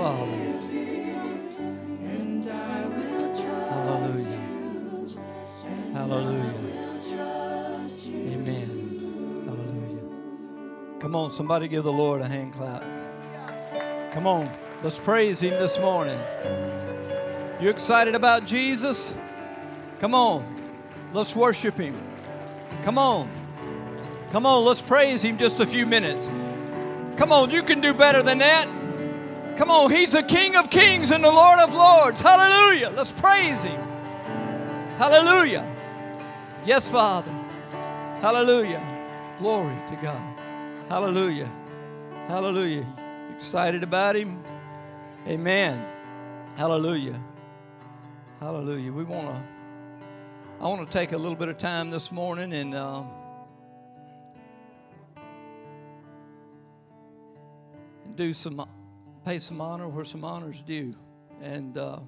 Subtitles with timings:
[0.00, 0.40] Hallelujah.
[5.92, 6.54] Hallelujah.
[8.32, 9.44] Amen.
[9.44, 11.00] Hallelujah.
[11.00, 12.82] Come on, somebody give the Lord a hand clap.
[14.14, 14.50] Come on,
[14.82, 16.18] let's praise Him this morning.
[17.60, 19.14] You excited about Jesus?
[19.98, 20.46] Come on,
[21.12, 22.00] let's worship Him.
[22.84, 23.30] Come on.
[24.30, 26.30] Come on, let's praise Him just a few minutes.
[27.18, 28.79] Come on, you can do better than that.
[29.60, 32.22] Come on, He's the King of Kings and the Lord of Lords.
[32.22, 32.88] Hallelujah.
[32.96, 33.78] Let's praise Him.
[34.96, 35.70] Hallelujah.
[36.64, 37.30] Yes, Father.
[38.22, 38.82] Hallelujah.
[39.38, 40.38] Glory to God.
[40.88, 41.52] Hallelujah.
[42.26, 42.86] Hallelujah.
[43.36, 44.42] Excited about Him?
[45.28, 45.84] Amen.
[46.56, 47.20] Hallelujah.
[48.40, 48.90] Hallelujah.
[48.90, 49.44] We want to,
[50.58, 53.02] I want to take a little bit of time this morning and, uh,
[58.16, 58.66] do some,
[59.24, 60.94] pay some honor where some honor's due.
[61.42, 62.00] And uh,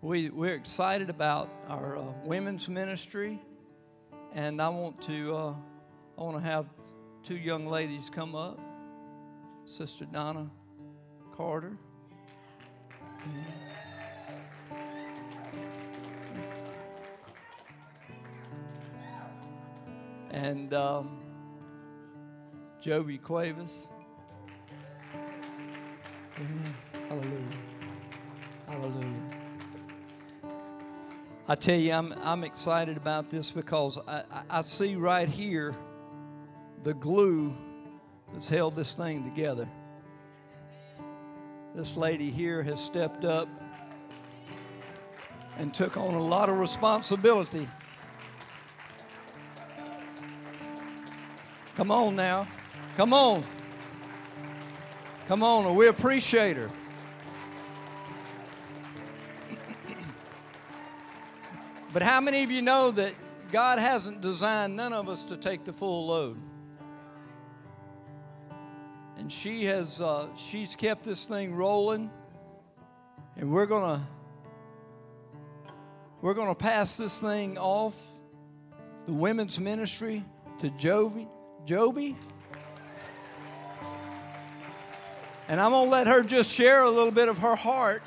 [0.00, 3.40] we, we're excited about our uh, women's ministry.
[4.34, 5.54] And I want to, uh,
[6.18, 6.66] I want to have
[7.22, 8.58] two young ladies come up.
[9.64, 10.48] Sister Donna
[11.36, 11.76] Carter.
[20.30, 21.18] And um,
[22.80, 23.88] Joby Cuevas.
[26.38, 26.74] Amen.
[27.08, 27.58] Hallelujah.
[28.68, 29.22] Hallelujah.
[31.48, 35.74] I tell you, I'm, I'm excited about this because I, I see right here
[36.82, 37.56] the glue
[38.32, 39.66] that's held this thing together.
[41.74, 43.48] This lady here has stepped up
[45.58, 47.66] and took on a lot of responsibility.
[51.76, 52.46] Come on now.
[52.96, 53.42] Come on.
[55.28, 56.70] Come on, we appreciate her.
[61.92, 63.12] but how many of you know that
[63.50, 66.40] God hasn't designed none of us to take the full load?
[69.18, 72.08] And she has, uh, she's kept this thing rolling,
[73.36, 74.06] and we're gonna,
[76.22, 78.00] we're gonna pass this thing off,
[79.06, 80.24] the women's ministry,
[80.60, 81.26] to Jovi,
[81.64, 82.14] Joby.
[85.48, 88.02] And I'm going to let her just share a little bit of her heart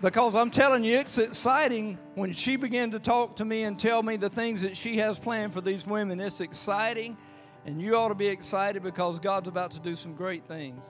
[0.00, 4.02] because I'm telling you, it's exciting when she began to talk to me and tell
[4.02, 6.20] me the things that she has planned for these women.
[6.20, 7.16] It's exciting,
[7.64, 10.86] and you ought to be excited because God's about to do some great things.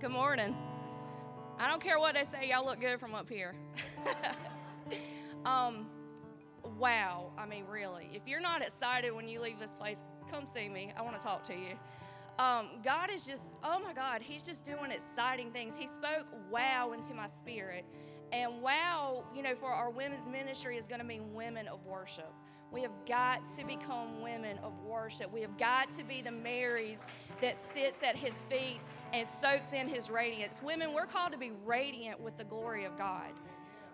[0.00, 0.56] Good morning.
[1.58, 3.54] I don't care what they say, y'all look good from up here.
[5.44, 5.86] um,
[6.78, 7.32] wow.
[7.36, 8.08] I mean, really.
[8.12, 9.98] If you're not excited when you leave this place,
[10.30, 10.92] come see me.
[10.96, 11.78] I want to talk to you.
[12.38, 15.74] Um, God is just, oh my God, He's just doing exciting things.
[15.76, 17.84] He spoke wow into my spirit.
[18.32, 22.32] And wow, you know, for our women's ministry is going to mean women of worship.
[22.70, 25.32] We have got to become women of worship.
[25.32, 26.98] We have got to be the Marys
[27.40, 28.80] that sits at His feet
[29.14, 30.60] and soaks in His radiance.
[30.62, 33.30] Women, we're called to be radiant with the glory of God.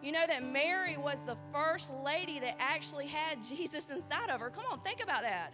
[0.03, 4.51] You know that Mary was the first lady that actually had Jesus inside of her.
[4.51, 5.53] Come on, think about that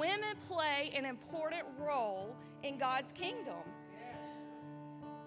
[0.00, 3.62] women play an important role in God's kingdom.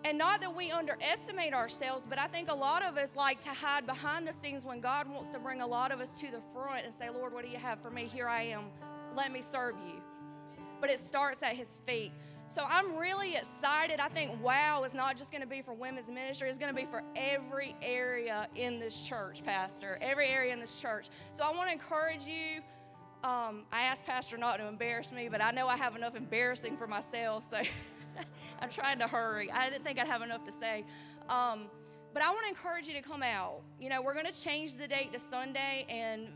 [0.04, 3.52] And not that we underestimate ourselves, but I think a lot of us like to
[3.52, 6.42] hide behind the scenes when God wants to bring a lot of us to the
[6.54, 8.06] front and say, Lord, what do you have for me?
[8.06, 8.64] Here I am.
[9.16, 10.02] Let me serve you.
[10.82, 12.12] But it starts at His feet.
[12.48, 14.00] So I'm really excited.
[14.00, 16.80] I think wow is not just going to be for women's ministry, it's going to
[16.80, 21.10] be for every area in this church, Pastor, every area in this church.
[21.32, 22.62] So I want to encourage you
[23.24, 26.76] um, I asked Pastor not to embarrass me, but I know I have enough embarrassing
[26.76, 27.58] for myself, so
[28.62, 29.50] I'm trying to hurry.
[29.50, 30.84] I didn't think I'd have enough to say.
[31.30, 31.70] Um,
[32.14, 33.62] but I want to encourage you to come out.
[33.80, 36.28] You know, we're going to change the date to Sunday, and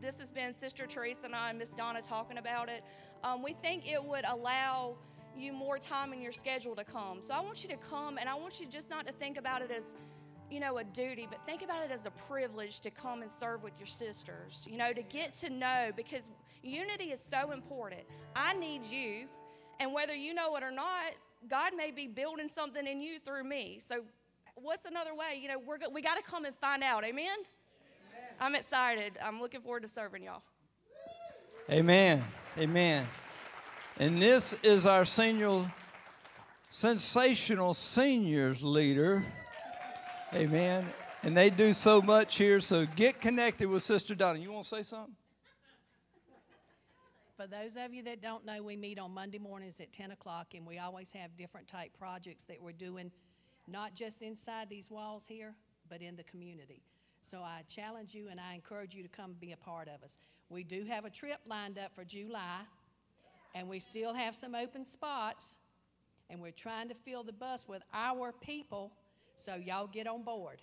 [0.00, 2.84] this has been Sister Teresa and I and Miss Donna talking about it.
[3.24, 4.96] Um, we think it would allow
[5.36, 7.22] you more time in your schedule to come.
[7.22, 9.62] So I want you to come, and I want you just not to think about
[9.62, 9.94] it as
[10.50, 13.62] you know, a duty, but think about it as a privilege to come and serve
[13.62, 16.30] with your sisters, you know, to get to know because
[16.62, 18.02] unity is so important.
[18.34, 19.26] I need you,
[19.80, 21.12] and whether you know it or not,
[21.48, 23.78] God may be building something in you through me.
[23.80, 24.04] So,
[24.54, 25.38] what's another way?
[25.40, 27.04] You know, we're, we got to come and find out.
[27.04, 27.26] Amen?
[27.26, 28.30] Amen?
[28.40, 29.18] I'm excited.
[29.22, 30.42] I'm looking forward to serving y'all.
[31.70, 32.24] Amen.
[32.58, 33.06] Amen.
[33.98, 35.72] And this is our senior,
[36.70, 39.24] sensational seniors leader.
[40.34, 40.86] Amen.
[41.22, 42.60] And they do so much here.
[42.60, 44.38] So get connected with Sister Donna.
[44.38, 45.14] You want to say something?
[47.36, 50.54] For those of you that don't know, we meet on Monday mornings at 10 o'clock,
[50.54, 53.10] and we always have different type projects that we're doing,
[53.68, 55.54] not just inside these walls here,
[55.90, 56.82] but in the community.
[57.20, 60.18] So I challenge you and I encourage you to come be a part of us.
[60.48, 62.60] We do have a trip lined up for July,
[63.54, 65.58] and we still have some open spots,
[66.30, 68.92] and we're trying to fill the bus with our people,
[69.36, 70.60] so y'all get on board.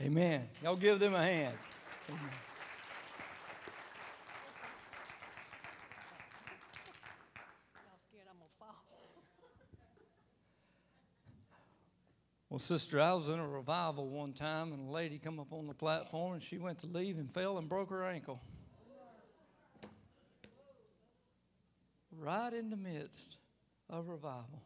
[0.00, 0.48] Amen.
[0.62, 1.54] Y'all give them a hand.
[2.08, 2.20] Amen.
[7.74, 8.76] Y'all scared I'm gonna fall?
[12.50, 15.66] Well, sister, I was in a revival one time, and a lady come up on
[15.66, 18.42] the platform, and she went to leave and fell and broke her ankle.
[22.18, 23.36] Right in the midst
[23.88, 24.62] of revival.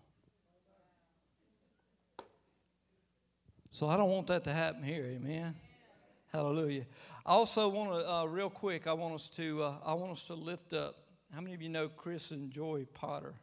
[3.76, 5.54] So I don't want that to happen here, amen.
[6.32, 6.86] Hallelujah.
[7.26, 10.24] I also want to, uh, real quick, I want us to, uh, I want us
[10.28, 10.96] to lift up.
[11.30, 13.34] How many of you know Chris and Joy Potter?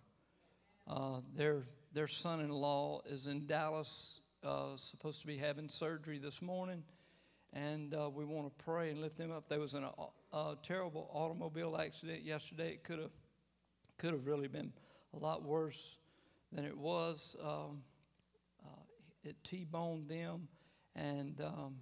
[0.88, 6.81] Uh, their their son-in-law is in Dallas, uh, supposed to be having surgery this morning,
[7.53, 9.47] and uh, we want to pray and lift them up.
[9.47, 12.71] There was an, a, a terrible automobile accident yesterday.
[12.71, 13.12] It could have
[14.00, 14.74] could have really been
[15.13, 15.97] a lot worse
[16.51, 17.36] than it was.
[17.39, 17.93] Um, uh,
[19.24, 20.48] it T-boned them,
[20.96, 21.75] and um,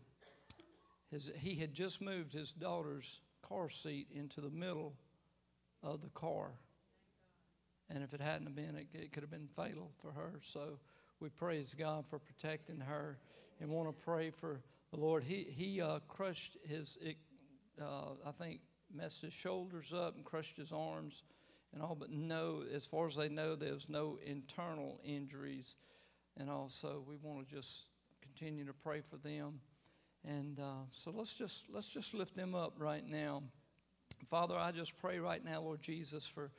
[1.09, 4.93] his, he had just moved his daughter's car seat into the middle
[5.83, 6.51] of the car.
[7.89, 10.39] And if it hadn't have been, it, it could have been fatal for her.
[10.41, 10.79] So
[11.19, 13.17] we praise God for protecting her
[13.59, 14.61] and want to pray for
[14.91, 15.23] the Lord.
[15.23, 17.17] He, he uh, crushed his, it,
[17.81, 18.61] uh, I think,
[18.93, 21.23] messed his shoulders up and crushed his arms
[21.73, 25.75] and all, but no, as far as they know, there's no internal injuries.
[26.37, 27.85] And also, we want to just
[28.21, 29.59] continue to pray for them.
[30.27, 33.43] And uh, so let's just let's just lift them up right now.
[34.27, 36.51] Father, I just pray right now, Lord Jesus, for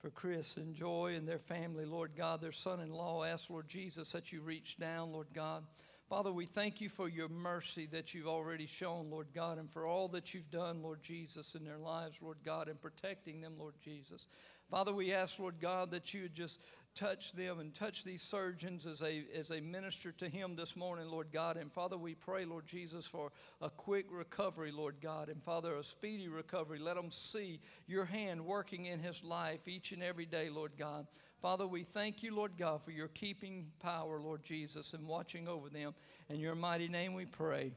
[0.00, 3.22] for Chris and Joy and their family, Lord God, their son in law.
[3.22, 5.64] Ask, Lord Jesus, that you reach down, Lord God.
[6.08, 9.86] Father, we thank you for your mercy that you've already shown, Lord God, and for
[9.86, 13.74] all that you've done, Lord Jesus, in their lives, Lord God, and protecting them, Lord
[13.84, 14.26] Jesus.
[14.70, 16.62] Father, we ask, Lord God, that you would just
[16.94, 21.08] touch them and touch these surgeons as they, as they minister to him this morning,
[21.08, 21.56] Lord God.
[21.56, 25.28] And Father, we pray, Lord Jesus, for a quick recovery, Lord God.
[25.28, 26.78] And Father, a speedy recovery.
[26.78, 31.06] Let them see your hand working in his life each and every day, Lord God.
[31.40, 35.70] Father, we thank you, Lord God, for your keeping power, Lord Jesus, and watching over
[35.70, 35.94] them.
[36.28, 37.72] In your mighty name we pray.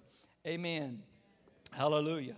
[0.46, 1.02] Amen.
[1.72, 2.36] Hallelujah.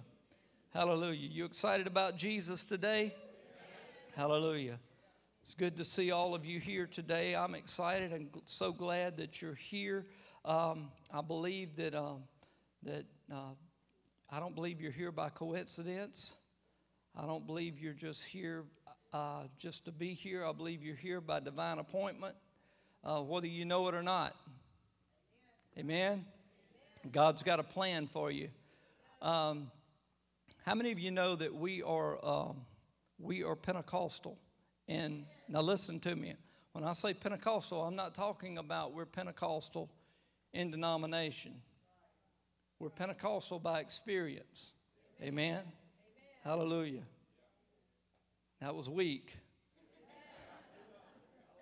[0.74, 1.30] Hallelujah.
[1.30, 3.16] You excited about Jesus today?
[4.16, 4.80] Hallelujah.
[5.46, 7.36] It's good to see all of you here today.
[7.36, 10.08] I'm excited and so glad that you're here.
[10.44, 12.16] Um, I believe that uh,
[12.82, 13.54] that uh,
[14.28, 16.34] I don't believe you're here by coincidence.
[17.16, 18.64] I don't believe you're just here
[19.14, 20.44] uh, just to be here.
[20.44, 22.34] I believe you're here by divine appointment,
[23.04, 24.36] uh, whether you know it or not.
[25.78, 26.26] Amen.
[27.12, 28.50] God's got a plan for you.
[29.22, 29.70] Um,
[30.66, 32.66] how many of you know that we are um,
[33.20, 34.40] we are Pentecostal?
[34.88, 36.36] And now listen to me.
[36.74, 39.90] When I say Pentecostal, I'm not talking about we're Pentecostal
[40.54, 41.54] in denomination.
[42.80, 44.72] We're Pentecostal by experience.
[45.22, 45.62] Amen.
[46.44, 47.04] Hallelujah.
[48.60, 49.32] That was weak.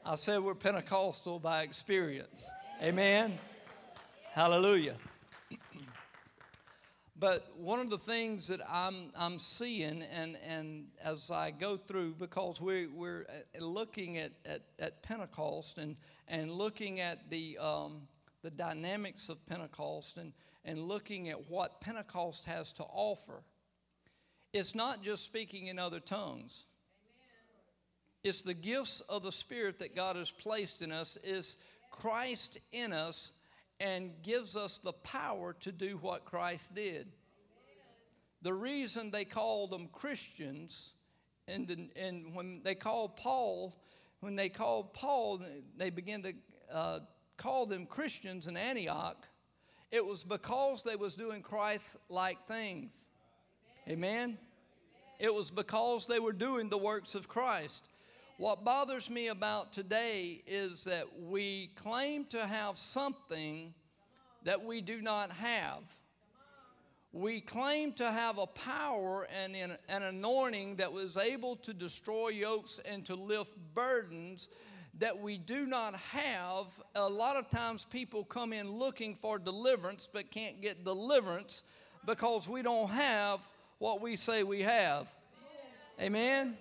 [0.05, 2.49] I said we're Pentecostal by experience.
[2.81, 3.37] Amen.
[4.31, 4.95] Hallelujah.
[7.23, 12.15] But one of the things that I'm, I'm seeing, and, and as I go through,
[12.15, 15.95] because we, we're uh, looking at, at, at Pentecost and,
[16.27, 18.09] and looking at the, um,
[18.41, 20.33] the dynamics of Pentecost and,
[20.65, 23.41] and looking at what Pentecost has to offer,
[24.51, 26.65] it's not just speaking in other tongues.
[28.25, 31.55] It's the gifts of the Spirit that God has placed in us, is
[31.89, 33.31] Christ in us,
[33.83, 37.07] and gives us the power to do what Christ did.
[38.41, 40.93] The reason they called them Christians,
[41.49, 43.75] and, the, and when they called Paul,
[44.21, 45.41] when they called Paul,
[45.75, 46.33] they began to
[46.71, 46.99] uh,
[47.35, 49.27] call them Christians in Antioch.
[49.91, 52.95] It was because they was doing Christ-like things.
[53.89, 54.37] Amen.
[55.19, 57.89] It was because they were doing the works of Christ.
[58.37, 63.75] What bothers me about today is that we claim to have something
[64.43, 65.83] that we do not have.
[67.11, 72.79] We claim to have a power and an anointing that was able to destroy yokes
[72.89, 74.49] and to lift burdens
[74.97, 76.81] that we do not have.
[76.95, 81.61] A lot of times people come in looking for deliverance but can't get deliverance
[82.03, 83.47] because we don't have
[83.77, 85.07] what we say we have.
[86.01, 86.57] Amen?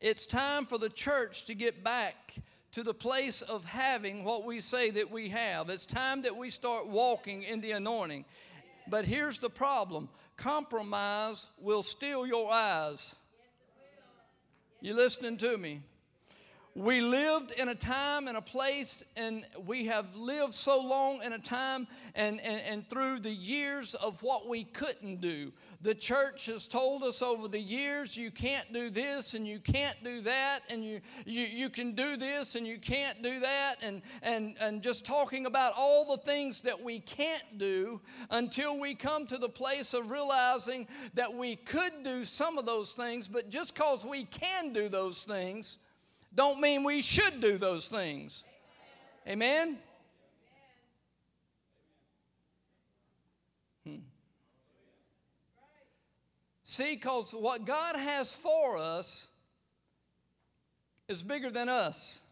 [0.00, 2.34] It's time for the church to get back
[2.72, 5.70] to the place of having what we say that we have.
[5.70, 8.24] It's time that we start walking in the anointing.
[8.86, 13.16] But here's the problem compromise will steal your eyes.
[14.80, 15.82] You listening to me?
[16.78, 21.32] We lived in a time and a place, and we have lived so long in
[21.32, 25.50] a time and, and, and through the years of what we couldn't do.
[25.82, 29.96] The church has told us over the years you can't do this and you can't
[30.04, 34.00] do that, and you, you, you can do this and you can't do that, and,
[34.22, 39.26] and, and just talking about all the things that we can't do until we come
[39.26, 43.74] to the place of realizing that we could do some of those things, but just
[43.74, 45.78] because we can do those things,
[46.34, 48.44] don't mean we should do those things.
[49.26, 49.78] Amen?
[53.84, 53.96] Hmm.
[56.64, 59.28] See, because what God has for us
[61.08, 62.22] is bigger than us.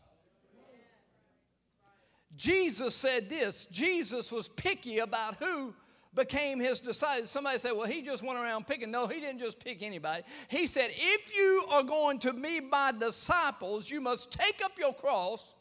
[2.36, 5.74] Jesus said this Jesus was picky about who
[6.16, 7.30] became his disciples.
[7.30, 8.90] Somebody said, well, he just went around picking.
[8.90, 10.22] No, he didn't just pick anybody.
[10.48, 14.94] He said, if you are going to be my disciples, you must take up your
[14.94, 15.54] cross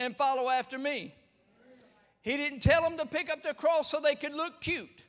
[0.00, 1.14] and follow after me.
[2.20, 5.02] He didn't tell them to pick up their cross so they could look cute.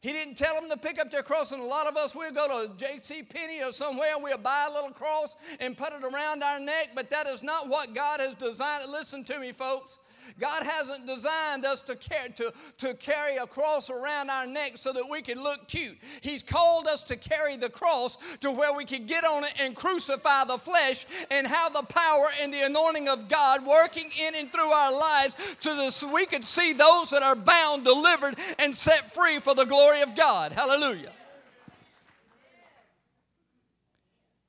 [0.00, 2.32] He didn't tell them to pick up their cross, and a lot of us we'll
[2.32, 3.22] go to J.C.
[3.22, 6.92] Penney or somewhere and we'll buy a little cross and put it around our neck,
[6.94, 8.90] but that is not what God has designed.
[8.90, 9.98] Listen to me, folks.
[10.38, 14.92] God hasn't designed us to, carry, to, to carry a cross around our neck so
[14.92, 15.98] that we can look cute.
[16.20, 19.74] He's called us to carry the cross to where we can get on it and
[19.74, 24.52] crucify the flesh and have the power and the anointing of God working in and
[24.52, 29.12] through our lives so that we could see those that are bound, delivered, and set
[29.12, 30.52] free for the glory of God.
[30.52, 31.12] Hallelujah.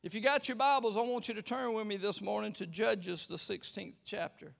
[0.03, 2.65] If you got your Bibles, I want you to turn with me this morning to
[2.65, 4.51] Judges, the 16th chapter.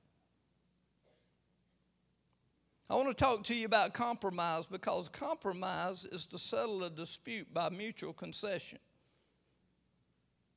[2.91, 7.47] I want to talk to you about compromise because compromise is to settle a dispute
[7.53, 8.79] by mutual concession.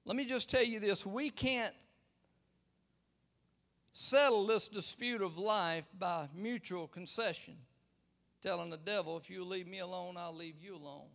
[0.04, 1.72] Let me just tell you this we can't
[3.92, 7.54] settle this dispute of life by mutual concession.
[8.42, 11.06] Telling the devil, if you leave me alone, I'll leave you alone.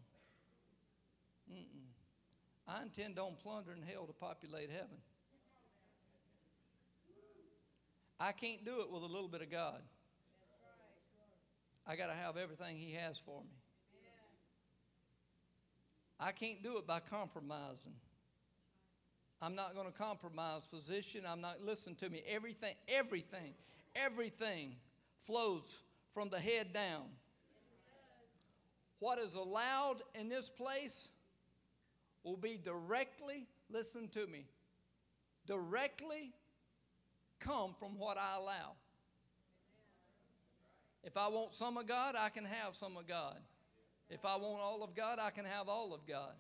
[1.52, 1.90] Mm-mm.
[2.66, 5.02] I intend on plundering hell to populate heaven.
[8.22, 9.82] I can't do it with a little bit of God.
[11.90, 13.50] I got to have everything He has for me.
[16.20, 17.94] I can't do it by compromising.
[19.42, 21.22] I'm not going to compromise position.
[21.28, 23.56] I'm not, listen to me, everything, everything,
[23.96, 24.76] everything
[25.24, 25.82] flows
[26.14, 27.06] from the head down.
[29.00, 31.10] What is allowed in this place
[32.24, 34.46] will be directly, listen to me,
[35.48, 36.34] directly
[37.40, 38.76] come from what I allow.
[41.04, 43.38] If I want some of God, I can have some of God.
[44.10, 46.34] If I want all of God, I can have all of God.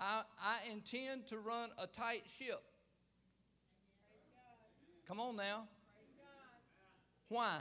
[0.00, 2.62] I, I intend to run a tight ship.
[5.06, 5.64] Come on now.
[7.28, 7.58] Why?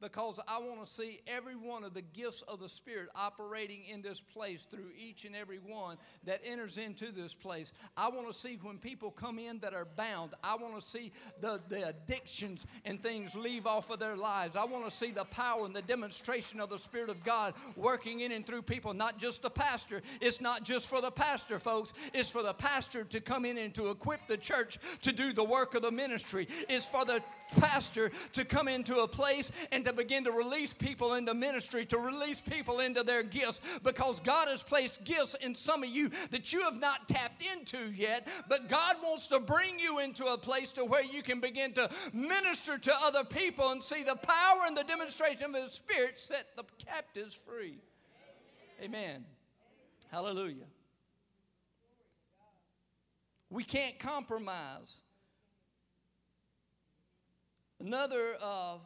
[0.00, 4.02] Because I want to see every one of the gifts of the Spirit operating in
[4.02, 7.72] this place through each and every one that enters into this place.
[7.96, 11.12] I want to see when people come in that are bound, I want to see
[11.40, 14.56] the, the addictions and things leave off of their lives.
[14.56, 18.20] I want to see the power and the demonstration of the Spirit of God working
[18.20, 20.02] in and through people, not just the pastor.
[20.20, 23.74] It's not just for the pastor, folks, it's for the pastor to come in and
[23.74, 26.46] to equip the church to do the work of the ministry.
[26.68, 27.22] It's for the
[27.56, 31.98] pastor to come into a place and to begin to release people into ministry, to
[31.98, 36.52] release people into their gifts, because God has placed gifts in some of you that
[36.52, 38.26] you have not tapped into yet.
[38.48, 41.90] But God wants to bring you into a place to where you can begin to
[42.12, 46.56] minister to other people and see the power and the demonstration of His Spirit set
[46.56, 47.78] the captives free.
[48.80, 48.94] Amen.
[48.94, 49.24] Amen.
[50.10, 50.66] Hallelujah.
[53.50, 55.00] We can't compromise.
[57.80, 58.78] Another uh,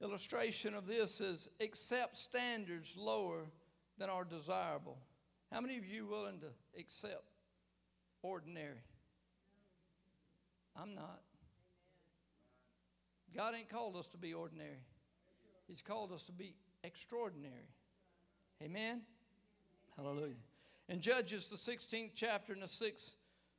[0.00, 3.46] illustration of this is accept standards lower
[3.98, 4.98] than are desirable.
[5.52, 7.24] How many of you willing to accept
[8.22, 8.82] ordinary?
[10.80, 11.20] I'm not.
[13.34, 14.84] God ain't called us to be ordinary.
[15.66, 16.54] He's called us to be
[16.84, 17.68] extraordinary.
[18.62, 19.02] Amen.
[19.96, 20.34] Hallelujah.
[20.88, 23.10] In Judges, the 16th chapter, and the 6th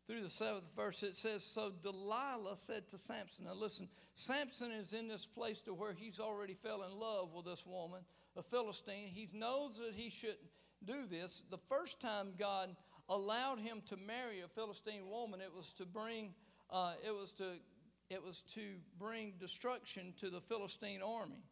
[0.07, 4.93] through the 7th verse, it says, So Delilah said to Samson, Now listen, Samson is
[4.93, 8.01] in this place to where he's already fell in love with this woman
[8.35, 9.07] a Philistine.
[9.07, 10.39] He knows that he shouldn't
[10.83, 11.43] do this.
[11.51, 12.75] The first time God
[13.07, 16.33] allowed him to marry a Philistine woman, it was to bring,
[16.71, 17.43] uh, it was to,
[18.09, 18.61] it was to
[18.97, 21.43] bring destruction to the Philistine army.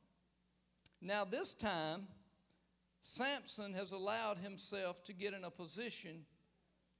[1.01, 2.07] Now this time,
[3.01, 6.25] Samson has allowed himself to get in a position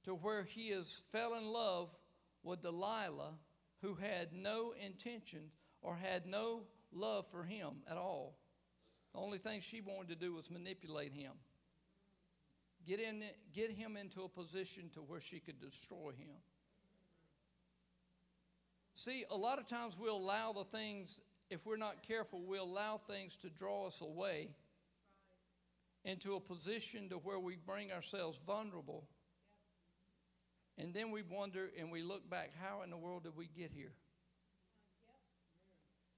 [0.04, 1.90] to where he has fell in love
[2.42, 3.34] with Delilah,
[3.82, 5.50] who had no intention
[5.82, 6.62] or had no
[6.92, 8.38] love for him at all.
[9.12, 11.32] The only thing she wanted to do was manipulate him.
[12.86, 16.36] Get, in, get him into a position to where she could destroy him.
[18.94, 22.96] See, a lot of times we'll allow the things, if we're not careful, we'll allow
[22.96, 24.48] things to draw us away
[26.08, 29.04] into a position to where we bring ourselves vulnerable.
[30.78, 33.70] And then we wonder and we look back, how in the world did we get
[33.70, 33.92] here?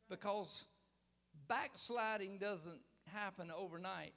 [0.08, 0.66] Because
[1.48, 2.80] backsliding doesn't
[3.12, 4.12] happen overnight,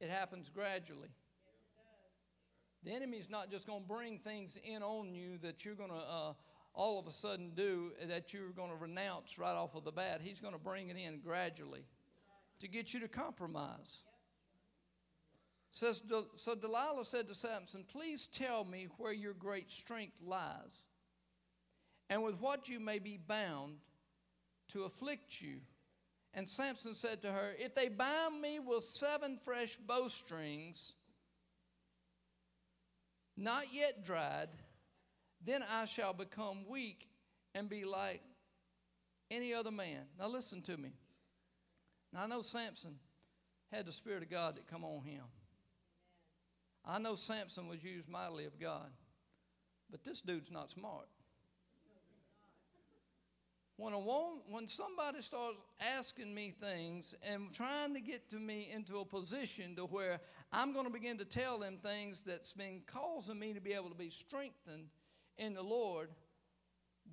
[0.00, 1.10] it happens gradually.
[2.84, 5.96] The enemy's not just going to bring things in on you that you're going to
[5.96, 6.32] uh,
[6.74, 10.20] all of a sudden do that you're going to renounce right off of the bat.
[10.22, 11.84] He's going to bring it in gradually
[12.64, 14.02] to get you to compromise.
[15.70, 16.02] Says,
[16.36, 20.82] so Delilah said to Samson, Please tell me where your great strength lies,
[22.08, 23.74] and with what you may be bound
[24.68, 25.58] to afflict you.
[26.32, 30.94] And Samson said to her, If they bind me with seven fresh bowstrings,
[33.36, 34.48] not yet dried,
[35.44, 37.08] then I shall become weak
[37.54, 38.22] and be like
[39.30, 40.06] any other man.
[40.18, 40.92] Now listen to me.
[42.14, 42.94] Now I know Samson
[43.72, 45.24] had the Spirit of God that come on him.
[46.86, 48.88] I know Samson was used mightily of God,
[49.90, 51.08] but this dude's not smart.
[53.76, 55.58] When, a woman, when somebody starts
[55.98, 60.20] asking me things and trying to get to me into a position to where
[60.52, 63.88] I'm going to begin to tell them things that's been causing me to be able
[63.88, 64.86] to be strengthened
[65.36, 66.10] in the Lord,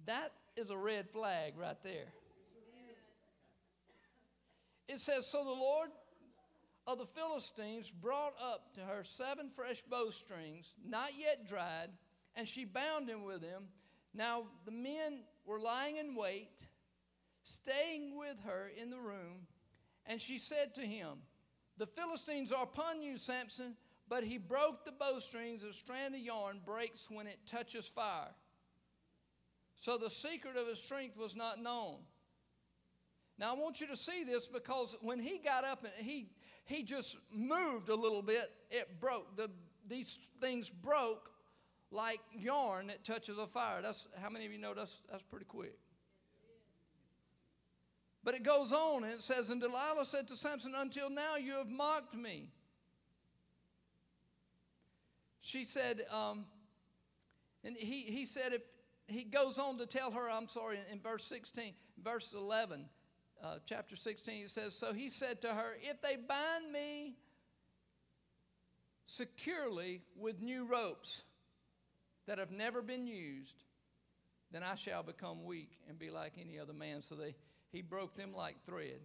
[0.05, 2.13] that is a red flag right there.
[4.91, 5.89] It says, So the Lord
[6.85, 11.87] of the Philistines brought up to her seven fresh bowstrings, not yet dried,
[12.35, 13.69] and she bound him with them.
[14.13, 16.67] Now the men were lying in wait,
[17.43, 19.47] staying with her in the room,
[20.05, 21.19] and she said to him,
[21.77, 23.77] The Philistines are upon you, Samson.
[24.09, 25.63] But he broke the bowstrings.
[25.63, 28.35] A strand of yarn breaks when it touches fire.
[29.75, 31.99] So the secret of his strength was not known.
[33.41, 36.29] Now I want you to see this because when he got up and he
[36.65, 39.35] he just moved a little bit, it broke.
[39.35, 39.49] The,
[39.87, 41.31] these things broke
[41.89, 43.81] like yarn that touches a fire.
[43.81, 45.73] That's how many of you know that's that's pretty quick.
[48.23, 51.53] But it goes on and it says, And Delilah said to Samson, Until now you
[51.53, 52.49] have mocked me.
[55.41, 56.45] She said, um,
[57.63, 58.61] and he, he said, if
[59.07, 61.73] he goes on to tell her, I'm sorry, in, in verse 16,
[62.03, 62.85] verse 11,
[63.43, 67.15] uh, chapter 16, he says, So he said to her, If they bind me
[69.05, 71.23] securely with new ropes
[72.27, 73.63] that have never been used,
[74.51, 77.01] then I shall become weak and be like any other man.
[77.01, 77.35] So they,
[77.71, 78.99] he broke them like thread.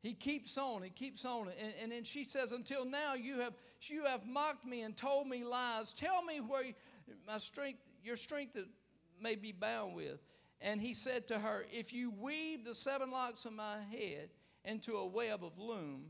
[0.00, 1.48] He keeps on, he keeps on.
[1.60, 5.26] And, and then she says, Until now you have, you have mocked me and told
[5.26, 5.92] me lies.
[5.92, 6.64] Tell me where
[7.26, 8.56] my strength, your strength
[9.20, 10.18] may be bound with.
[10.60, 14.30] And he said to her, If you weave the seven locks of my head
[14.64, 16.06] into a web of loom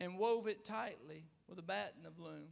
[0.00, 2.48] and wove it tightly with a batten of loom,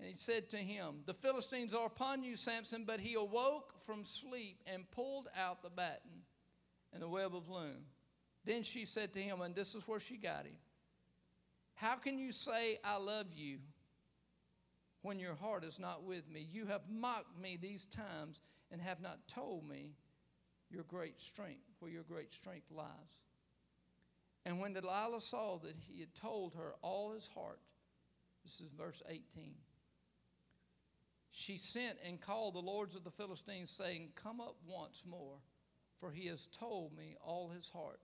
[0.00, 2.84] and he said to him, The Philistines are upon you, Samson.
[2.86, 6.22] But he awoke from sleep and pulled out the batten
[6.94, 7.84] and the web of loom.
[8.46, 10.56] Then she said to him, and this is where she got him
[11.74, 13.58] How can you say, I love you,
[15.02, 16.48] when your heart is not with me?
[16.50, 19.94] You have mocked me these times and have not told me
[20.70, 23.18] your great strength, where your great strength lies.
[24.46, 27.60] And when Delilah saw that he had told her all his heart,
[28.44, 29.54] this is verse 18,
[31.32, 35.38] she sent and called the lords of the Philistines, saying, Come up once more,
[36.00, 38.00] for he has told me all his heart.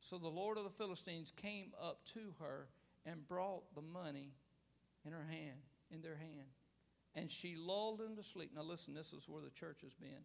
[0.00, 2.68] So the Lord of the Philistines came up to her
[3.04, 4.32] and brought the money
[5.04, 6.48] in her hand, in their hand.
[7.14, 8.50] And she lulled him to sleep.
[8.54, 10.22] Now listen, this is where the church has been.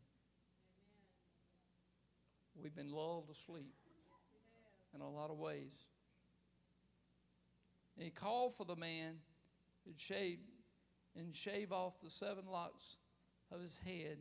[2.62, 3.74] We've been lulled to sleep
[4.94, 5.74] in a lot of ways.
[7.98, 9.16] And he called for the man
[9.86, 10.40] and shave
[11.18, 12.98] and shave off the seven locks
[13.52, 14.18] of his head.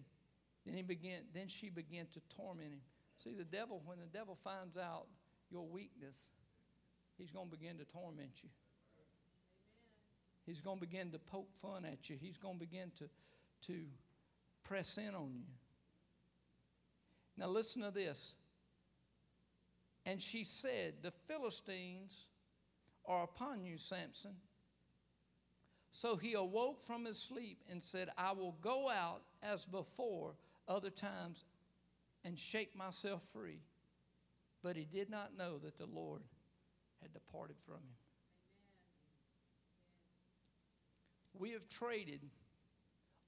[0.64, 2.81] Then he began then she began to torment him
[3.18, 5.07] See, the devil, when the devil finds out
[5.50, 6.31] your weakness,
[7.16, 8.50] he's going to begin to torment you.
[10.47, 12.17] He's going to begin to poke fun at you.
[12.21, 13.09] He's going to begin to,
[13.69, 13.81] to
[14.63, 15.47] press in on you.
[17.37, 18.35] Now, listen to this.
[20.07, 22.27] And she said, The Philistines
[23.07, 24.35] are upon you, Samson.
[25.91, 30.35] So he awoke from his sleep and said, I will go out as before
[30.67, 31.45] other times
[32.25, 33.61] and shake myself free.
[34.63, 36.23] But he did not know that the Lord
[37.01, 37.95] had departed from him.
[41.38, 42.20] We have traded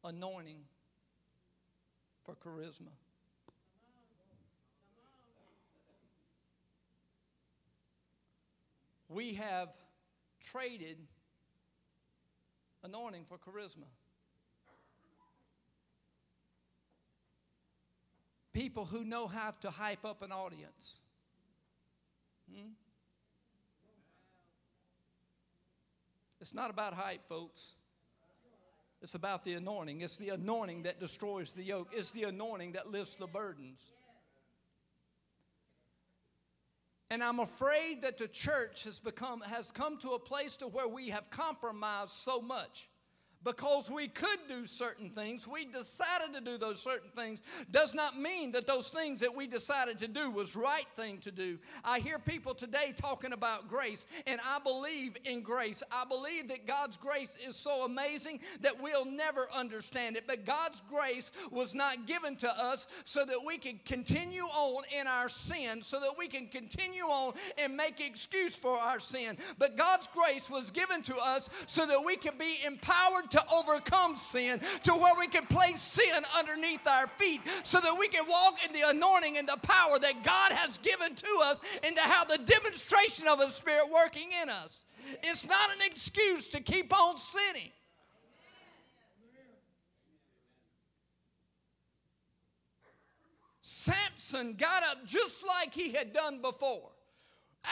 [0.04, 0.60] anointing
[2.24, 2.92] for charisma.
[9.08, 9.68] We have
[10.40, 10.98] traded
[12.82, 13.86] anointing for charisma.
[18.52, 21.00] People who know how to hype up an audience.
[22.50, 22.70] Hmm?
[26.40, 27.72] It's not about hype, folks.
[29.02, 30.00] It's about the anointing.
[30.00, 31.88] It's the anointing that destroys the yoke.
[31.92, 33.92] It's the anointing that lifts the burdens.
[37.10, 40.88] And I'm afraid that the church has become has come to a place to where
[40.88, 42.88] we have compromised so much
[43.46, 48.18] because we could do certain things, we decided to do those certain things, does not
[48.18, 51.56] mean that those things that we decided to do was right thing to do.
[51.84, 55.84] I hear people today talking about grace, and I believe in grace.
[55.92, 60.24] I believe that God's grace is so amazing that we'll never understand it.
[60.26, 65.06] But God's grace was not given to us so that we can continue on in
[65.06, 69.36] our sin, so that we can continue on and make excuse for our sin.
[69.56, 74.14] But God's grace was given to us so that we can be empowered to overcome
[74.14, 78.58] sin, to where we can place sin underneath our feet so that we can walk
[78.64, 82.28] in the anointing and the power that God has given to us and to have
[82.28, 84.84] the demonstration of the Spirit working in us.
[85.22, 87.70] It's not an excuse to keep on sinning.
[93.60, 96.90] Samson got up just like he had done before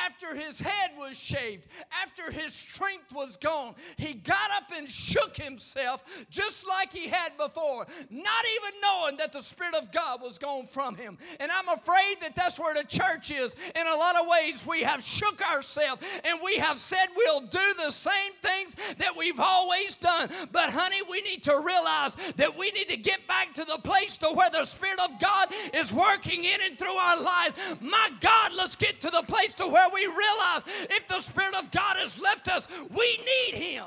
[0.05, 1.67] after his head was shaved,
[2.03, 7.37] after his strength was gone, he got up and shook himself just like he had
[7.37, 11.19] before, not even knowing that the Spirit of God was gone from him.
[11.41, 13.55] And I'm afraid that that's where the church is.
[13.75, 17.75] In a lot of ways, we have shook ourselves and we have said we'll do
[17.85, 20.29] the same things that we've always done.
[20.53, 24.17] But, honey, we need to realize that we need to get back to the place
[24.19, 27.55] to where the Spirit of God is working in and through our lives.
[27.81, 31.55] My God, let's get to the place to where where we realize if the Spirit
[31.55, 33.85] of God has left us, we need Him.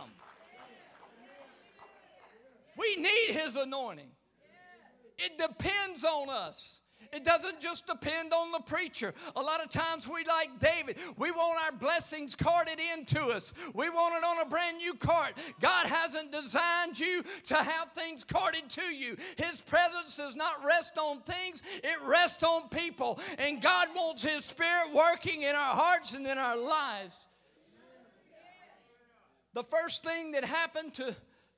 [2.78, 4.12] We need His anointing.
[5.18, 6.80] It depends on us.
[7.12, 9.14] It doesn't just depend on the preacher.
[9.36, 10.98] A lot of times we like David.
[11.18, 13.54] We want our blessings carted into us.
[13.74, 15.34] We want it on a brand new cart.
[15.60, 19.16] God hasn't designed you to have things carted to you.
[19.38, 23.20] His presence does not rest on things, it rests on people.
[23.40, 27.28] And God wants His Spirit working in our hearts and in our lives.
[29.54, 31.16] The first thing that happened to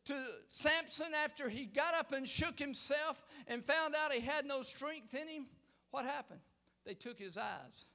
[0.10, 0.15] to
[0.50, 5.13] Samson after he got up and shook himself and found out he had no strength
[5.13, 5.45] in him,
[5.91, 6.39] what happened?
[6.84, 7.86] They took his eyes.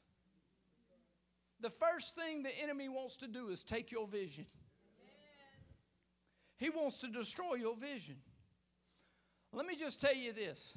[1.61, 4.46] The first thing the enemy wants to do is take your vision.
[6.57, 8.16] He wants to destroy your vision.
[9.53, 10.77] Let me just tell you this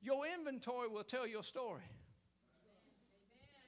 [0.00, 1.82] your inventory will tell your story.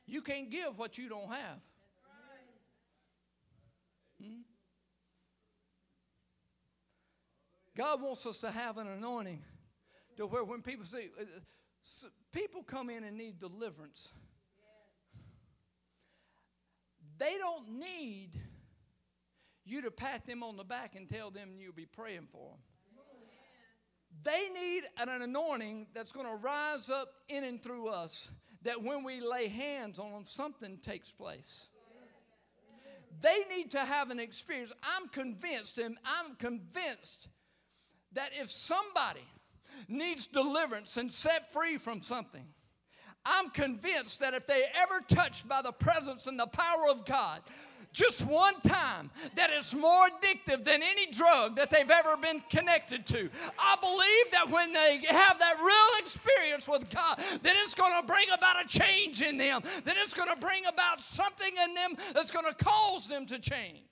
[0.06, 1.60] You can't give what you don't have.
[4.22, 4.40] Hmm?
[7.78, 9.40] God wants us to have an anointing
[10.16, 14.10] to where when people say, uh, people come in and need deliverance,
[17.18, 18.30] they don't need
[19.64, 22.58] you to pat them on the back and tell them you'll be praying for them.
[24.24, 28.28] They need an anointing that's going to rise up in and through us
[28.62, 31.68] that when we lay hands on them, something takes place.
[33.20, 34.72] They need to have an experience.
[34.82, 37.28] I'm convinced, and I'm convinced
[38.12, 39.26] that if somebody
[39.88, 42.44] needs deliverance and set free from something,
[43.24, 47.40] I'm convinced that if they ever touched by the presence and the power of God,
[47.92, 53.06] just one time that it's more addictive than any drug that they've ever been connected
[53.06, 53.28] to.
[53.58, 58.06] I believe that when they have that real experience with God, that it's going to
[58.06, 61.96] bring about a change in them, that it's going to bring about something in them
[62.14, 63.87] that's going to cause them to change.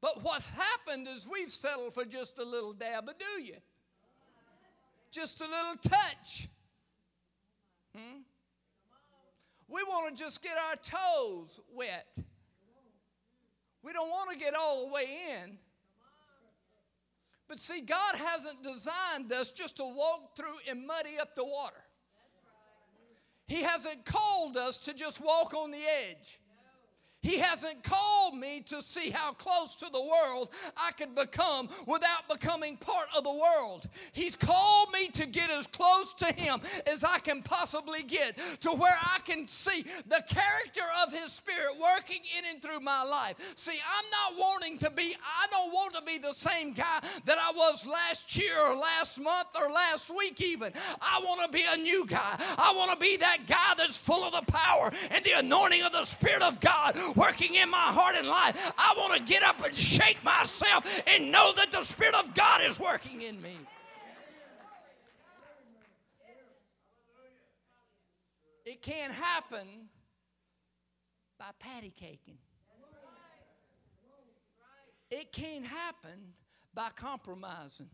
[0.00, 3.56] But what's happened is we've settled for just a little dab do you.
[5.10, 6.48] just a little touch.
[7.96, 8.20] Hmm?
[9.68, 12.06] We want to just get our toes wet.
[13.82, 15.06] We don't want to get all the way
[15.42, 15.58] in.
[17.48, 21.82] But see, God hasn't designed us just to walk through and muddy up the water.
[23.46, 26.38] He hasn't called us to just walk on the edge.
[27.20, 32.28] He hasn't called me to see how close to the world I could become without
[32.28, 33.88] becoming part of the world.
[34.12, 38.70] He's called me to get as close to Him as I can possibly get, to
[38.70, 43.36] where I can see the character of His Spirit working in and through my life.
[43.56, 47.38] See, I'm not wanting to be, I don't want to be the same guy that
[47.38, 50.72] I was last year or last month or last week, even.
[51.00, 52.38] I want to be a new guy.
[52.56, 55.90] I want to be that guy that's full of the power and the anointing of
[55.90, 58.72] the Spirit of God working in my heart and life.
[58.78, 62.62] I want to get up and shake myself and know that the Spirit of God
[62.62, 63.56] is working in me.
[68.64, 69.66] It can't happen
[71.38, 72.38] by patty caking.
[75.10, 76.34] It can't happen
[76.74, 77.88] by compromising.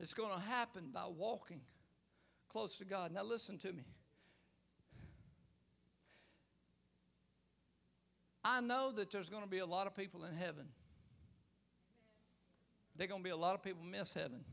[0.00, 1.60] It's going to happen by walking
[2.48, 3.12] close to God.
[3.12, 3.82] Now, listen to me.
[8.44, 10.66] I know that there's going to be a lot of people in heaven.
[12.96, 14.44] There's going to be a lot of people miss heaven.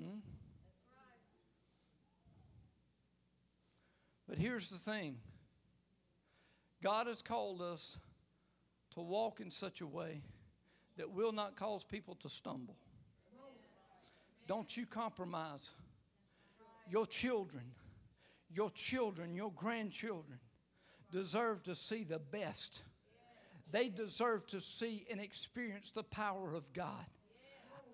[0.00, 0.18] Hmm?
[4.28, 5.16] But here's the thing
[6.82, 7.96] God has called us
[8.94, 10.22] to walk in such a way
[10.96, 12.76] that will not cause people to stumble.
[14.46, 15.72] Don't you compromise
[16.88, 17.64] your children,
[18.54, 20.38] your children, your grandchildren
[21.16, 22.82] deserve to see the best.
[23.72, 27.06] They deserve to see and experience the power of God.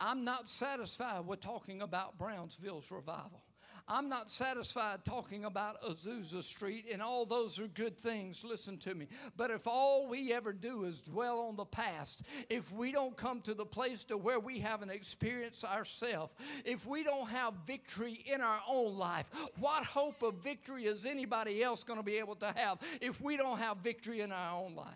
[0.00, 3.40] I'm not satisfied with talking about Brownsville's revival.
[3.88, 8.44] I'm not satisfied talking about Azusa Street, and all those are good things.
[8.44, 9.08] Listen to me.
[9.36, 13.40] But if all we ever do is dwell on the past, if we don't come
[13.42, 16.32] to the place to where we have an experience ourselves,
[16.64, 21.62] if we don't have victory in our own life, what hope of victory is anybody
[21.62, 24.74] else going to be able to have if we don't have victory in our own
[24.74, 24.94] life?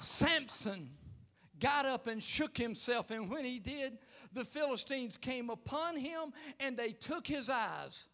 [0.00, 0.88] Samson
[1.60, 3.10] got up and shook himself.
[3.10, 3.98] And when he did,
[4.32, 8.08] the Philistines came upon him and they took his eyes.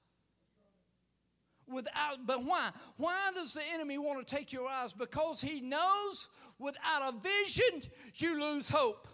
[1.68, 2.70] Without, but why?
[2.96, 4.92] Why does the enemy want to take your eyes?
[4.92, 6.28] Because he knows
[6.59, 9.09] without a vision, you lose hope.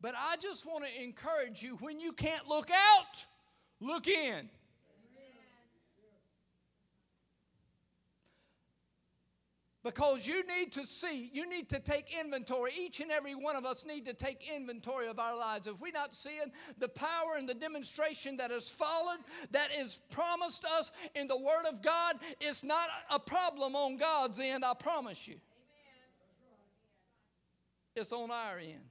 [0.00, 3.26] But I just want to encourage you when you can't look out,
[3.80, 4.48] Look in.
[9.86, 12.72] Because you need to see, you need to take inventory.
[12.76, 15.68] Each and every one of us need to take inventory of our lives.
[15.68, 19.20] If we're not seeing the power and the demonstration that has followed,
[19.52, 24.40] that is promised us in the Word of God, it's not a problem on God's
[24.40, 25.36] end, I promise you.
[27.94, 28.82] It's on our end.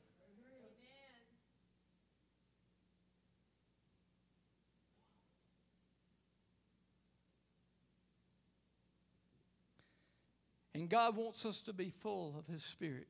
[10.76, 13.08] And God wants us to be full of His Spirit.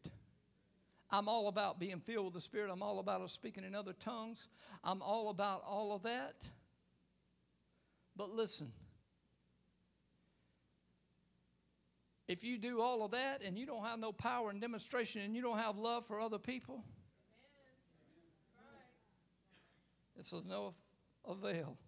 [1.09, 2.69] I'm all about being filled with the Spirit.
[2.71, 4.47] I'm all about speaking in other tongues.
[4.83, 6.47] I'm all about all of that.
[8.15, 8.71] But listen,
[12.27, 15.35] if you do all of that and you don't have no power and demonstration and
[15.35, 16.83] you don't have love for other people,
[20.19, 20.75] it's of no
[21.27, 21.79] avail.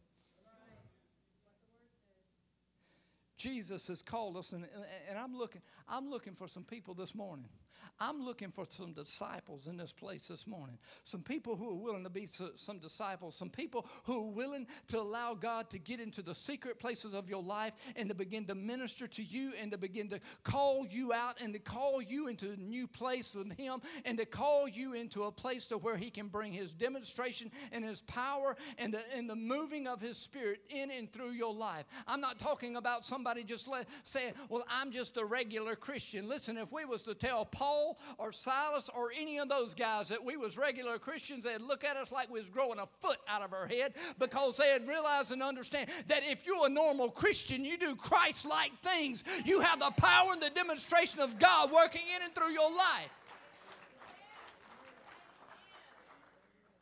[3.37, 4.65] Jesus has called us, and,
[5.09, 7.49] and I'm looking, I'm looking for some people this morning.
[7.99, 10.77] I'm looking for some disciples in this place this morning.
[11.03, 13.35] Some people who are willing to be some disciples.
[13.35, 17.27] Some people who are willing to allow God to get into the secret places of
[17.27, 21.11] your life and to begin to minister to you and to begin to call you
[21.11, 24.93] out and to call you into a new place with Him and to call you
[24.93, 29.01] into a place to where He can bring His demonstration and His power and the,
[29.15, 31.85] and the moving of His Spirit in and through your life.
[32.07, 36.27] I'm not talking about somebody just let, saying, well, I'm just a regular Christian.
[36.27, 40.09] Listen, if we was to tell Paul Paul or Silas or any of those guys
[40.09, 43.17] that we was regular Christians, they'd look at us like we was growing a foot
[43.27, 47.09] out of our head because they had realized and understand that if you're a normal
[47.09, 49.23] Christian, you do Christ-like things.
[49.45, 53.09] You have the power and the demonstration of God working in and through your life.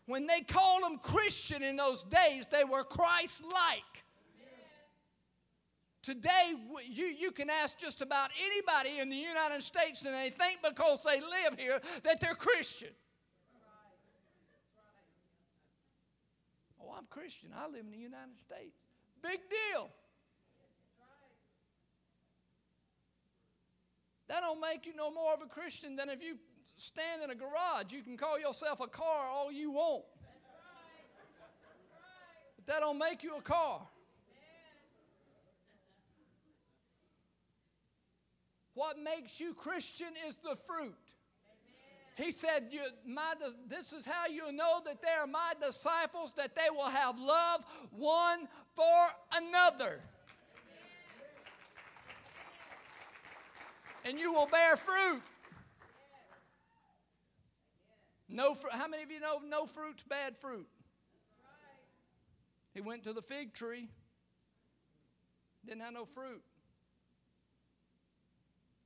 [0.08, 3.95] When they called them Christian in those days, they were Christ like.
[6.06, 6.54] Today,
[6.88, 11.02] you, you can ask just about anybody in the United States, and they think because
[11.02, 12.90] they live here that they're Christian.
[16.80, 17.50] Oh, I'm Christian.
[17.58, 18.78] I live in the United States.
[19.24, 19.90] Big deal.
[24.28, 26.38] That don't make you no more of a Christian than if you
[26.78, 27.92] stand in a garage.
[27.92, 30.04] You can call yourself a car all you want.
[32.58, 33.88] But that don't make you a car.
[38.76, 40.96] What makes you Christian is the fruit.
[42.16, 42.70] He said,
[43.06, 43.34] my,
[43.68, 47.66] This is how you know that they are my disciples, that they will have love
[47.92, 50.00] one for another.
[54.06, 55.22] And you will bear fruit.
[58.30, 58.56] No.
[58.72, 60.68] How many of you know no fruit's bad fruit?
[62.74, 63.88] He went to the fig tree,
[65.66, 66.42] didn't have no fruit.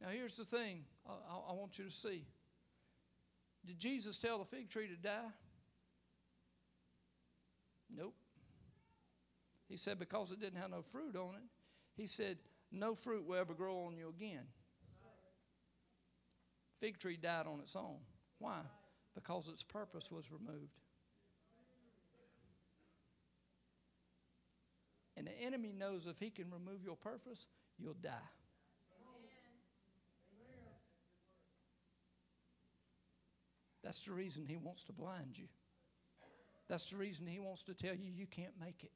[0.02, 2.26] Now, here's the thing I, I, want you to see.
[3.66, 5.32] Did Jesus tell the fig tree to die?
[7.94, 8.16] Nope.
[9.68, 11.44] He said because it didn't have no fruit on it,
[11.96, 12.38] he said,
[12.72, 14.46] no fruit will ever grow on you again.
[16.80, 17.98] Fig tree died on its own.
[18.38, 18.62] Why?
[19.16, 20.72] Because its purpose was removed.
[25.18, 28.14] And the enemy knows if he can remove your purpose, you'll die.
[33.84, 35.46] That's the reason he wants to blind you.
[36.68, 38.92] That's the reason he wants to tell you you can't make it.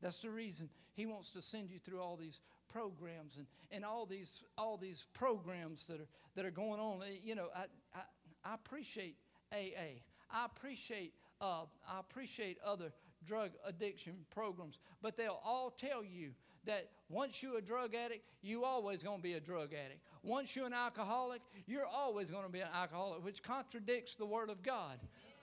[0.00, 2.40] That's the reason he wants to send you through all these
[2.72, 7.02] programs and, and all these all these programs that are that are going on.
[7.22, 8.02] You know, I I,
[8.44, 9.16] I appreciate
[9.52, 10.00] AA.
[10.30, 12.92] I appreciate uh, I appreciate other
[13.24, 16.32] drug addiction programs, but they'll all tell you
[16.66, 20.00] that once you're a drug addict, you always going to be a drug addict.
[20.22, 24.50] Once you're an alcoholic, you're always going to be an alcoholic, which contradicts the Word
[24.50, 24.98] of God.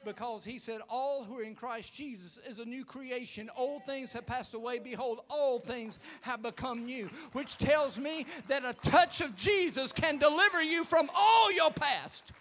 [0.06, 3.50] Because he said, All who are in Christ Jesus is a new creation.
[3.58, 4.80] Old things have passed away.
[4.80, 7.10] Behold, all things have become new.
[7.34, 12.32] Which tells me that a touch of Jesus can deliver you from all your past.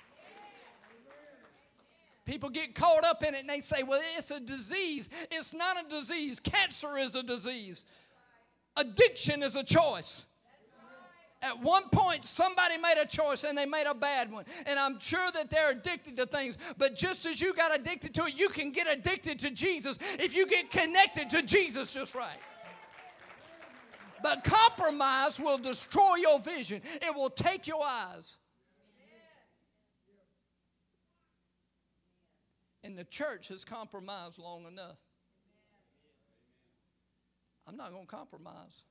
[2.24, 5.08] People get caught up in it and they say, well, it's a disease.
[5.30, 6.38] It's not a disease.
[6.38, 7.86] Cancer is a disease.
[8.78, 10.24] Addiction is a choice.
[11.40, 14.44] At one point, somebody made a choice and they made a bad one.
[14.66, 16.58] And I'm sure that they're addicted to things.
[16.78, 20.34] But just as you got addicted to it, you can get addicted to Jesus if
[20.34, 22.40] you get connected to Jesus just right.
[24.20, 28.38] But compromise will destroy your vision, it will take your eyes.
[32.82, 34.96] And the church has compromised long enough.
[37.68, 38.84] I'm not going to compromise.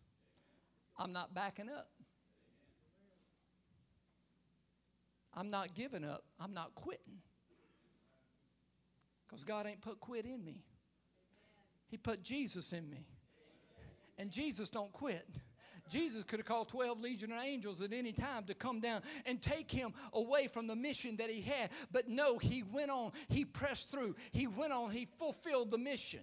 [0.97, 1.89] I'm not backing up.
[5.33, 6.23] I'm not giving up.
[6.39, 7.21] I'm not quitting.
[9.27, 10.63] Because God ain't put quit in me.
[11.89, 13.07] He put Jesus in me.
[14.17, 15.27] And Jesus don't quit.
[15.89, 19.41] Jesus could have called 12 legion of angels at any time to come down and
[19.41, 21.69] take him away from the mission that he had.
[21.91, 23.11] But no, he went on.
[23.29, 24.15] He pressed through.
[24.31, 24.91] He went on.
[24.91, 26.21] He fulfilled the mission.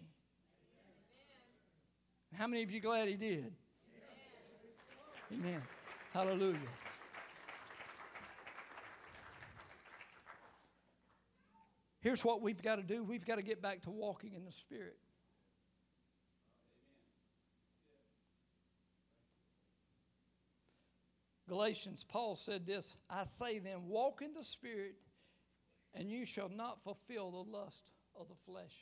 [2.37, 3.53] How many of you glad he did?
[5.33, 5.45] Amen.
[5.45, 5.63] Amen.
[6.13, 6.59] Hallelujah.
[12.01, 14.53] Here's what we've got to do we've got to get back to walking in the
[14.53, 14.99] Spirit.
[21.49, 24.97] Galatians, Paul said this I say then, walk in the Spirit,
[25.95, 27.85] and you shall not fulfill the lust
[28.19, 28.75] of the flesh.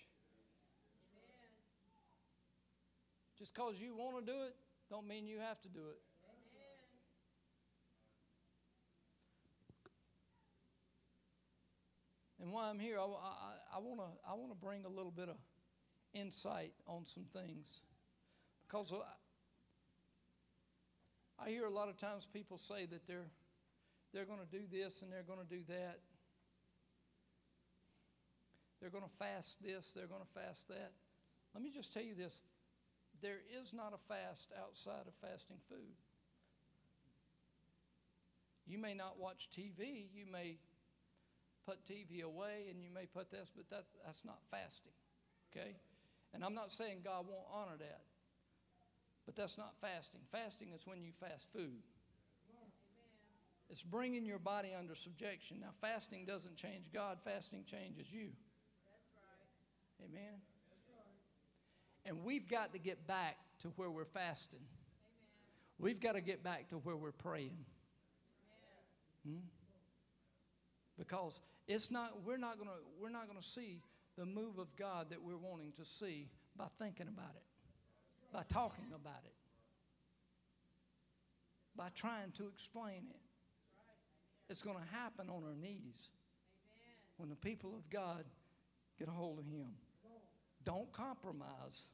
[3.42, 4.54] Just because you want to do it,
[4.88, 5.98] don't mean you have to do it.
[12.40, 15.34] And while I'm here, I, I, I want to bring a little bit of
[16.14, 17.80] insight on some things.
[18.64, 18.92] Because
[21.40, 23.26] I, I hear a lot of times people say that they're,
[24.14, 25.98] they're going to do this and they're going to do that.
[28.80, 30.92] They're going to fast this, they're going to fast that.
[31.54, 32.40] Let me just tell you this
[33.22, 35.96] there is not a fast outside of fasting food.
[38.66, 40.58] You may not watch TV, you may
[41.66, 44.92] put TV away and you may put this, but that, that's not fasting.
[45.50, 45.76] Okay?
[46.34, 48.00] And I'm not saying God won't honor that,
[49.26, 50.20] but that's not fasting.
[50.30, 51.82] Fasting is when you fast food.
[53.70, 55.58] It's bringing your body under subjection.
[55.60, 58.28] Now, fasting doesn't change God, fasting changes you.
[60.04, 60.40] Amen.
[62.04, 64.60] And we've got to get back to where we're fasting.
[65.78, 67.64] We've got to get back to where we're praying.
[69.26, 69.38] Hmm?
[70.98, 73.80] Because it's not, we're not gonna, we're not gonna see
[74.16, 77.42] the move of God that we're wanting to see by thinking about it,
[78.32, 79.34] by talking about it,
[81.76, 83.20] by trying to explain it.
[84.50, 86.10] It's to happen on our knees
[87.16, 88.24] when the people of God
[88.98, 89.68] get a hold of Him.
[90.64, 91.86] Don't compromise.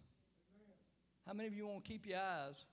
[1.26, 2.64] How many of you want to keep your eyes?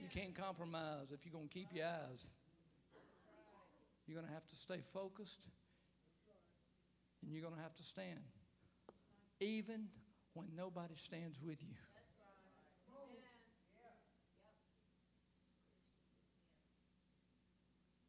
[0.00, 2.26] You can't compromise if you're going to keep your eyes.
[4.06, 5.46] You're going to have to stay focused
[7.22, 8.18] and you're going to have to stand.
[9.40, 9.86] Even
[10.34, 11.74] when nobody stands with you.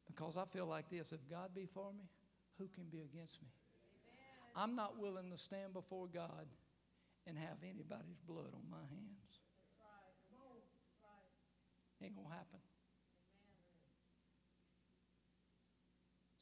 [0.08, 2.06] Because I feel like this if God be for me,
[2.58, 3.48] who can be against me?
[4.56, 6.46] I'm not willing to stand before God
[7.28, 9.40] and have anybody's blood on my hands.
[12.04, 12.60] Ain't going to happen.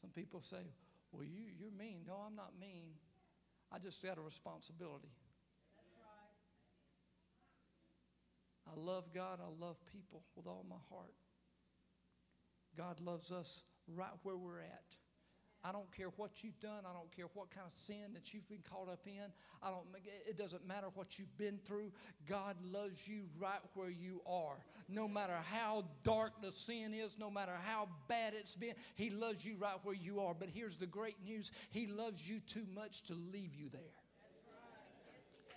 [0.02, 0.66] Some people say,
[1.12, 2.02] well, you, you're mean.
[2.08, 2.94] No, I'm not mean.
[3.72, 5.12] I just got a responsibility.
[8.68, 9.40] I love God.
[9.40, 11.14] I love people with all my heart.
[12.78, 14.96] God loves us right where we're at.
[15.64, 16.86] I don't care what you've done.
[16.90, 19.32] I don't care what kind of sin that you've been caught up in.
[19.62, 19.86] I don't.
[20.28, 21.92] It doesn't matter what you've been through.
[22.28, 24.58] God loves you right where you are.
[24.90, 29.46] No matter how dark the sin is, no matter how bad it's been, He loves
[29.46, 30.34] you right where you are.
[30.34, 33.82] But here's the great news: He loves you too much to leave you there.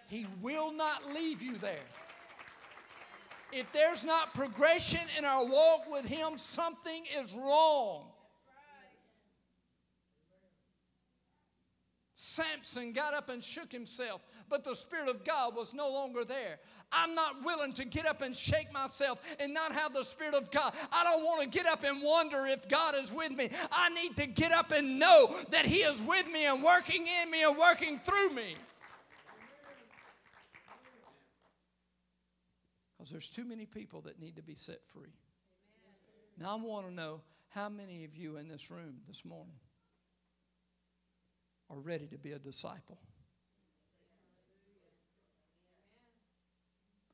[0.08, 1.88] He will not leave you there.
[3.52, 8.10] If there's not progression in our walk with Him, something is wrong.
[12.34, 16.58] Samson got up and shook himself, but the Spirit of God was no longer there.
[16.92, 20.50] I'm not willing to get up and shake myself and not have the Spirit of
[20.50, 20.72] God.
[20.92, 23.50] I don't want to get up and wonder if God is with me.
[23.72, 27.30] I need to get up and know that He is with me and working in
[27.30, 28.56] me and working through me.
[32.96, 35.12] Because there's too many people that need to be set free.
[36.38, 37.20] Now, I want to know
[37.50, 39.54] how many of you in this room this morning
[41.70, 42.98] are ready to be a disciple.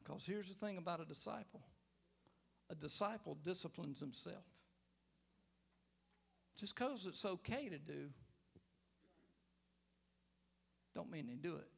[0.02, 1.62] Because here's the thing about a disciple
[2.70, 4.44] a disciple disciplines himself.
[6.56, 8.10] Just because it's okay to do,
[10.94, 11.68] don't mean they do it.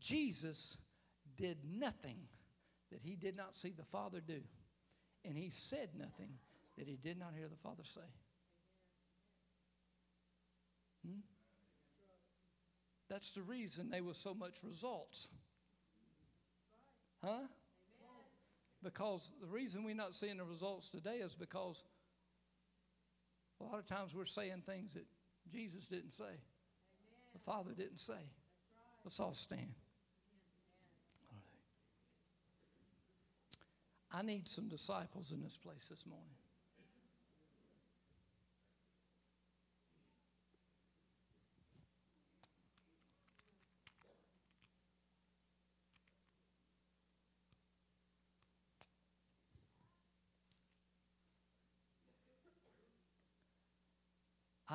[0.00, 0.76] Jesus
[1.36, 2.16] did nothing
[2.90, 4.40] that he did not see the Father do,
[5.24, 6.30] and he said nothing
[6.78, 8.00] that he did not hear the Father say.
[11.06, 11.20] Hmm?
[13.08, 15.28] That's the reason they were so much results.
[17.24, 17.46] Huh?
[18.82, 21.82] Because the reason we're not seeing the results today is because
[23.60, 25.06] a lot of times we're saying things that
[25.50, 26.38] Jesus didn't say,
[27.32, 28.20] the Father didn't say.
[29.04, 29.74] Let's all stand.
[34.12, 36.37] I need some disciples in this place this morning.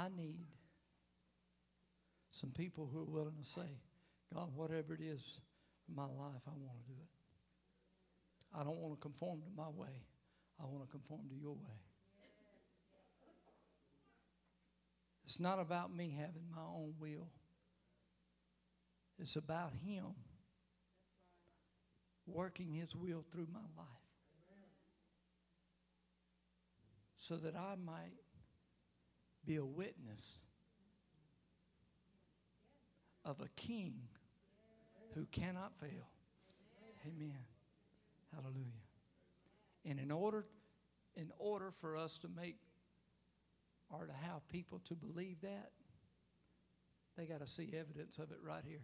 [0.04, 0.48] I need
[2.32, 3.80] some people who are willing to say,
[4.34, 5.40] God, whatever it is
[5.88, 8.60] in my life, I want to do it.
[8.60, 10.04] I don't want to conform to my way.
[10.60, 11.80] I want to conform to your way.
[15.24, 17.30] It's not about me having my own will.
[19.20, 20.06] It's about Him
[22.26, 23.88] working His will through my life
[27.18, 28.12] so that I might
[29.46, 30.40] be a witness
[33.26, 33.94] of a king
[35.14, 36.08] who cannot fail.
[37.06, 37.38] Amen.
[38.34, 38.82] Hallelujah.
[39.86, 40.46] And in order,
[41.16, 42.58] in order for us to make
[43.90, 45.72] or to have people to believe that,
[47.16, 48.82] they got to see evidence of it right here.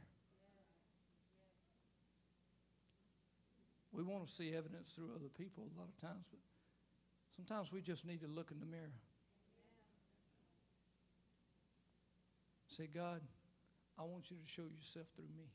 [3.91, 6.39] We want to see evidence through other people a lot of times, but
[7.35, 8.93] sometimes we just need to look in the mirror.
[12.79, 13.19] Say, God,
[13.99, 15.51] I want you to show yourself through me.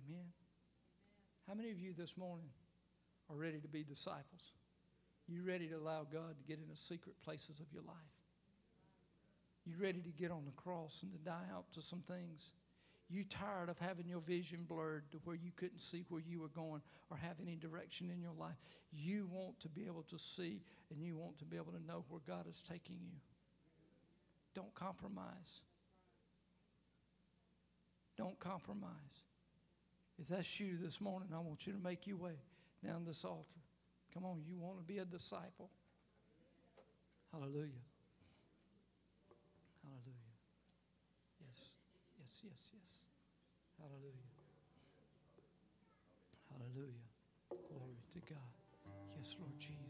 [0.00, 0.32] Amen.
[1.46, 2.48] How many of you this morning
[3.28, 4.54] are ready to be disciples?
[5.28, 8.16] You ready to allow God to get in the secret places of your life?
[9.66, 12.52] You ready to get on the cross and to die out to some things?
[13.10, 16.48] You tired of having your vision blurred to where you couldn't see where you were
[16.48, 16.80] going
[17.10, 18.56] or have any direction in your life.
[18.90, 22.06] You want to be able to see and you want to be able to know
[22.08, 23.18] where God is taking you.
[24.54, 25.60] Don't compromise.
[28.16, 29.24] Don't compromise.
[30.20, 32.38] If that's you this morning, I want you to make your way
[32.84, 33.60] down this altar.
[34.12, 35.70] Come on, you want to be a disciple.
[37.32, 37.82] Hallelujah.
[39.82, 40.30] Hallelujah.
[41.40, 41.72] Yes,
[42.20, 42.98] yes, yes, yes.
[43.80, 44.30] Hallelujah.
[46.52, 47.06] Hallelujah.
[47.50, 48.54] Glory to God.
[49.18, 49.83] Yes, Lord Jesus.